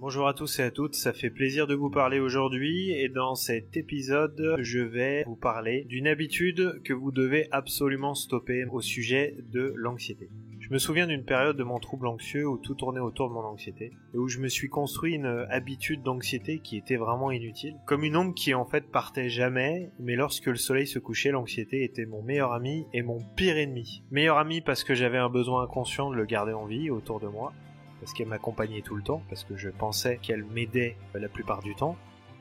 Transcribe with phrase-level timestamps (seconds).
[0.00, 3.34] Bonjour à tous et à toutes, ça fait plaisir de vous parler aujourd'hui et dans
[3.34, 9.36] cet épisode je vais vous parler d'une habitude que vous devez absolument stopper au sujet
[9.52, 10.30] de l'anxiété.
[10.58, 13.44] Je me souviens d'une période de mon trouble anxieux où tout tournait autour de mon
[13.44, 18.02] anxiété et où je me suis construit une habitude d'anxiété qui était vraiment inutile, comme
[18.02, 22.06] une ombre qui en fait partait jamais, mais lorsque le soleil se couchait, l'anxiété était
[22.06, 24.02] mon meilleur ami et mon pire ennemi.
[24.10, 27.26] Meilleur ami parce que j'avais un besoin inconscient de le garder en vie autour de
[27.26, 27.52] moi,
[28.00, 31.74] parce qu'elle m'accompagnait tout le temps, parce que je pensais qu'elle m'aidait la plupart du
[31.74, 31.96] temps.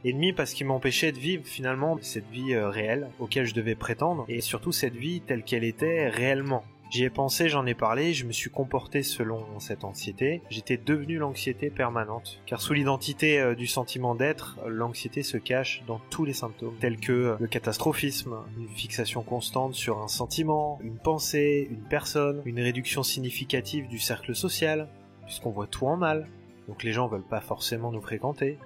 [0.06, 4.26] Ennemi parce qu'il m'empêchait de vivre finalement cette vie euh, réelle auquel je devais prétendre,
[4.30, 6.64] et surtout cette vie telle qu'elle était réellement.
[6.90, 10.42] J'y ai pensé, j'en ai parlé, je me suis comporté selon cette anxiété.
[10.50, 12.42] J'étais devenu l'anxiété permanente.
[12.48, 17.00] Car sous l'identité euh, du sentiment d'être, l'anxiété se cache dans tous les symptômes, tels
[17.00, 22.60] que euh, le catastrophisme, une fixation constante sur un sentiment, une pensée, une personne, une
[22.60, 24.88] réduction significative du cercle social,
[25.30, 26.28] puisqu'on voit tout en mal,
[26.68, 28.58] donc les gens veulent pas forcément nous fréquenter.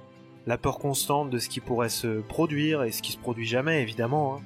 [0.48, 3.82] La peur constante de ce qui pourrait se produire et ce qui se produit jamais
[3.82, 4.42] évidemment, hein.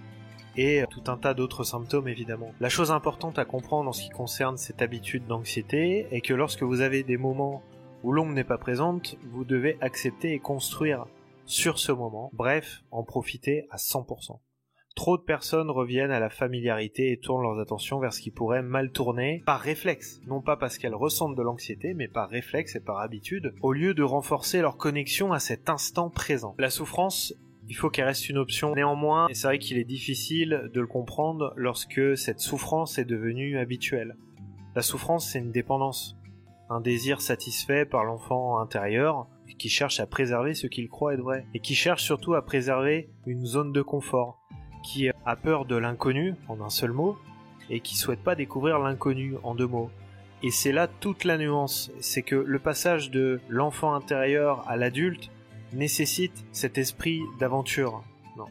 [0.55, 2.51] et tout un tas d'autres symptômes évidemment.
[2.59, 6.63] La chose importante à comprendre en ce qui concerne cette habitude d'anxiété est que lorsque
[6.63, 7.61] vous avez des moments
[8.03, 11.05] où l'ombre n'est pas présente, vous devez accepter et construire
[11.45, 14.39] sur ce moment, bref, en profiter à 100%.
[14.97, 18.63] Trop de personnes reviennent à la familiarité et tournent leurs attentions vers ce qui pourrait
[18.63, 22.79] mal tourner par réflexe, non pas parce qu'elles ressentent de l'anxiété, mais par réflexe et
[22.79, 26.55] par habitude, au lieu de renforcer leur connexion à cet instant présent.
[26.57, 27.35] La souffrance
[27.69, 28.73] il faut qu'elle reste une option.
[28.73, 34.15] Néanmoins, c'est vrai qu'il est difficile de le comprendre lorsque cette souffrance est devenue habituelle.
[34.73, 36.17] La souffrance, c'est une dépendance,
[36.69, 41.45] un désir satisfait par l'enfant intérieur qui cherche à préserver ce qu'il croit être vrai,
[41.53, 44.39] et qui cherche surtout à préserver une zone de confort,
[44.87, 47.17] qui a peur de l'inconnu, en un seul mot,
[47.69, 49.91] et qui souhaite pas découvrir l'inconnu, en deux mots.
[50.43, 55.29] Et c'est là toute la nuance, c'est que le passage de l'enfant intérieur à l'adulte
[55.73, 58.01] nécessite cet esprit d'aventure.
[58.37, 58.45] Non.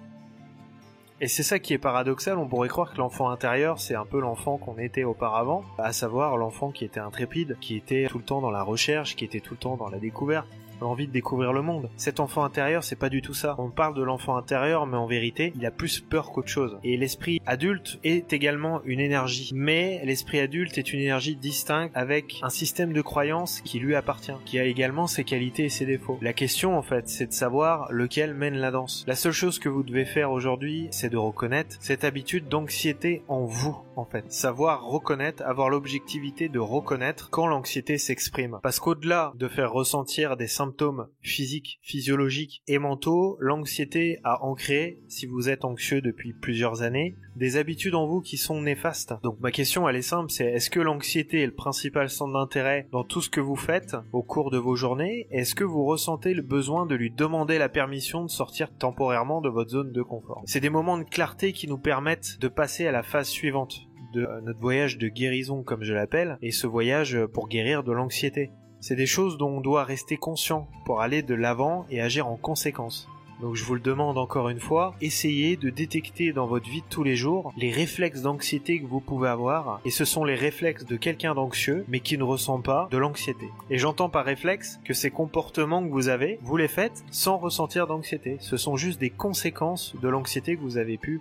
[1.22, 4.20] Et c'est ça qui est paradoxal, on pourrait croire que l'enfant intérieur c'est un peu
[4.20, 8.42] l'enfant qu'on était auparavant, à savoir l'enfant qui était intrépide, qui était tout le temps
[8.42, 10.48] dans la recherche, qui était tout le temps dans la découverte,
[10.84, 11.88] envie de découvrir le monde.
[11.96, 13.54] Cet enfant intérieur, c'est pas du tout ça.
[13.58, 16.78] On parle de l'enfant intérieur, mais en vérité, il a plus peur qu'autre chose.
[16.84, 19.50] Et l'esprit adulte est également une énergie.
[19.54, 24.32] Mais l'esprit adulte est une énergie distincte avec un système de croyance qui lui appartient,
[24.44, 26.18] qui a également ses qualités et ses défauts.
[26.20, 29.04] La question, en fait, c'est de savoir lequel mène la danse.
[29.06, 33.44] La seule chose que vous devez faire aujourd'hui, c'est de reconnaître cette habitude d'anxiété en
[33.44, 34.30] vous, en fait.
[34.30, 38.58] Savoir reconnaître, avoir l'objectivité de reconnaître quand l'anxiété s'exprime.
[38.62, 44.98] Parce qu'au-delà de faire ressentir des symptômes symptômes physiques, physiologiques et mentaux, l'anxiété a ancré,
[45.06, 49.14] si vous êtes anxieux depuis plusieurs années, des habitudes en vous qui sont néfastes.
[49.22, 52.88] Donc ma question elle est simple, c'est est-ce que l'anxiété est le principal centre d'intérêt
[52.90, 55.28] dans tout ce que vous faites au cours de vos journées?
[55.30, 59.48] Est-ce que vous ressentez le besoin de lui demander la permission de sortir temporairement de
[59.48, 60.42] votre zone de confort?
[60.46, 64.26] C'est des moments de clarté qui nous permettent de passer à la phase suivante de
[64.42, 68.50] notre voyage de guérison comme je l'appelle, et ce voyage pour guérir de l'anxiété.
[68.88, 72.36] C'est des choses dont on doit rester conscient pour aller de l'avant et agir en
[72.36, 73.08] conséquence.
[73.40, 76.86] Donc je vous le demande encore une fois, essayez de détecter dans votre vie de
[76.88, 80.84] tous les jours les réflexes d'anxiété que vous pouvez avoir, et ce sont les réflexes
[80.84, 83.48] de quelqu'un d'anxieux, mais qui ne ressent pas de l'anxiété.
[83.70, 87.88] Et j'entends par réflexe que ces comportements que vous avez, vous les faites sans ressentir
[87.88, 88.36] d'anxiété.
[88.38, 91.20] Ce sont juste des conséquences de l'anxiété que vous avez pu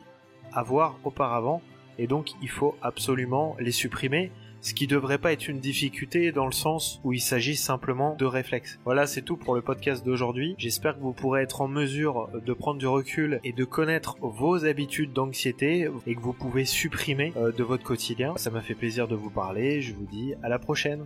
[0.53, 1.63] avoir auparavant,
[1.97, 4.29] et donc il faut absolument les supprimer
[4.65, 8.25] ce qui devrait pas être une difficulté dans le sens où il s'agit simplement de
[8.25, 8.79] réflexes.
[8.83, 10.55] Voilà, c'est tout pour le podcast d'aujourd'hui.
[10.57, 14.65] J'espère que vous pourrez être en mesure de prendre du recul et de connaître vos
[14.65, 18.33] habitudes d'anxiété et que vous pouvez supprimer euh, de votre quotidien.
[18.37, 19.83] Ça m'a fait plaisir de vous parler.
[19.83, 21.05] Je vous dis à la prochaine.